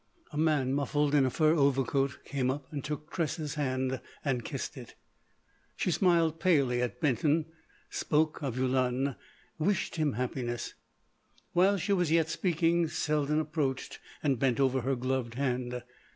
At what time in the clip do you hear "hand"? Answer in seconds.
3.53-4.01, 15.35-15.83